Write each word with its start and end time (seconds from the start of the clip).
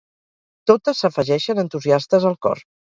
Totes 0.71 1.03
s'afegeixen 1.05 1.65
entusiastes 1.67 2.31
al 2.35 2.43
cor. 2.49 2.69